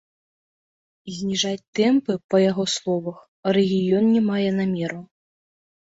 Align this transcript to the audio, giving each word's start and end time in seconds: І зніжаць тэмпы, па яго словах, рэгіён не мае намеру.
І 1.11 1.17
зніжаць 1.17 1.67
тэмпы, 1.79 2.13
па 2.35 2.41
яго 2.45 2.63
словах, 2.79 3.19
рэгіён 3.59 4.05
не 4.15 4.21
мае 4.29 4.45
намеру. 4.61 5.01